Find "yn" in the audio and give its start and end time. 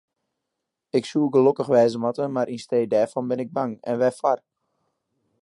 2.53-2.63